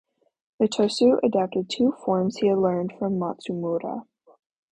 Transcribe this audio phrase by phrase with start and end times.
[0.59, 4.07] Itosu adapted two forms he had learned from Matsumura.